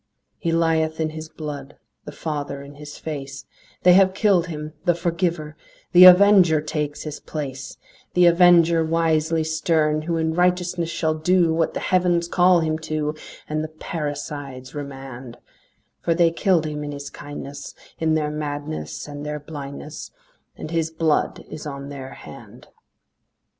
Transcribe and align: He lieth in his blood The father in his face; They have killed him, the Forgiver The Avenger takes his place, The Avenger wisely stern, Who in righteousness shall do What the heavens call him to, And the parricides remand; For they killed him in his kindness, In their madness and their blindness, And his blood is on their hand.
He 0.39 0.51
lieth 0.51 0.99
in 0.99 1.11
his 1.11 1.29
blood 1.29 1.77
The 2.05 2.11
father 2.11 2.63
in 2.63 2.73
his 2.73 2.97
face; 2.97 3.45
They 3.83 3.93
have 3.93 4.15
killed 4.15 4.47
him, 4.47 4.73
the 4.85 4.95
Forgiver 4.95 5.55
The 5.91 6.05
Avenger 6.05 6.59
takes 6.59 7.03
his 7.03 7.19
place, 7.19 7.77
The 8.15 8.25
Avenger 8.25 8.83
wisely 8.83 9.43
stern, 9.43 10.01
Who 10.01 10.17
in 10.17 10.33
righteousness 10.33 10.89
shall 10.89 11.13
do 11.13 11.53
What 11.53 11.75
the 11.75 11.79
heavens 11.79 12.27
call 12.27 12.61
him 12.61 12.79
to, 12.79 13.13
And 13.47 13.63
the 13.63 13.67
parricides 13.67 14.73
remand; 14.73 15.37
For 16.01 16.15
they 16.15 16.31
killed 16.31 16.65
him 16.65 16.83
in 16.83 16.93
his 16.93 17.11
kindness, 17.11 17.75
In 17.99 18.15
their 18.15 18.31
madness 18.31 19.07
and 19.07 19.23
their 19.23 19.39
blindness, 19.39 20.09
And 20.57 20.71
his 20.71 20.89
blood 20.89 21.45
is 21.47 21.67
on 21.67 21.89
their 21.89 22.15
hand. 22.15 22.69